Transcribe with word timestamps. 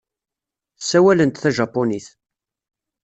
Ssawalent 0.79 1.41
tajapunit. 1.43 2.07